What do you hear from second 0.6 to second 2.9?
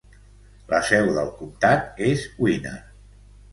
La seu del comtat és Winner.